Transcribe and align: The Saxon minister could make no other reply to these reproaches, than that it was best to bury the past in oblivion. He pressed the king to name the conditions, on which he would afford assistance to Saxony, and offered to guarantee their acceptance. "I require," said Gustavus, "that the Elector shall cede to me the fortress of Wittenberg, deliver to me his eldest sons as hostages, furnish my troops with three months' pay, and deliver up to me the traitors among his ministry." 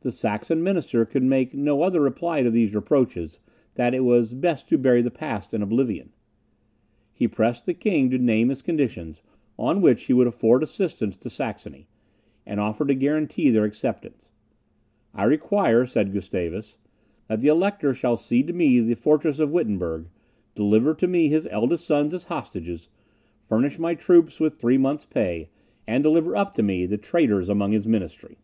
The 0.00 0.10
Saxon 0.10 0.60
minister 0.64 1.04
could 1.04 1.22
make 1.22 1.54
no 1.54 1.82
other 1.82 2.00
reply 2.00 2.42
to 2.42 2.50
these 2.50 2.74
reproaches, 2.74 3.38
than 3.76 3.92
that 3.92 3.94
it 3.94 4.00
was 4.00 4.34
best 4.34 4.68
to 4.70 4.76
bury 4.76 5.02
the 5.02 5.08
past 5.12 5.54
in 5.54 5.62
oblivion. 5.62 6.10
He 7.12 7.28
pressed 7.28 7.64
the 7.64 7.72
king 7.72 8.10
to 8.10 8.18
name 8.18 8.48
the 8.48 8.56
conditions, 8.56 9.22
on 9.56 9.80
which 9.80 10.06
he 10.06 10.12
would 10.12 10.26
afford 10.26 10.64
assistance 10.64 11.16
to 11.18 11.30
Saxony, 11.30 11.86
and 12.44 12.58
offered 12.58 12.88
to 12.88 12.96
guarantee 12.96 13.50
their 13.52 13.62
acceptance. 13.62 14.32
"I 15.14 15.22
require," 15.22 15.86
said 15.86 16.12
Gustavus, 16.12 16.78
"that 17.28 17.40
the 17.40 17.46
Elector 17.46 17.94
shall 17.94 18.16
cede 18.16 18.48
to 18.48 18.52
me 18.52 18.80
the 18.80 18.94
fortress 18.96 19.38
of 19.38 19.52
Wittenberg, 19.52 20.08
deliver 20.56 20.92
to 20.94 21.06
me 21.06 21.28
his 21.28 21.46
eldest 21.52 21.86
sons 21.86 22.12
as 22.12 22.24
hostages, 22.24 22.88
furnish 23.44 23.78
my 23.78 23.94
troops 23.94 24.40
with 24.40 24.58
three 24.58 24.76
months' 24.76 25.04
pay, 25.06 25.50
and 25.86 26.02
deliver 26.02 26.34
up 26.34 26.52
to 26.54 26.64
me 26.64 26.84
the 26.84 26.98
traitors 26.98 27.48
among 27.48 27.70
his 27.70 27.86
ministry." 27.86 28.38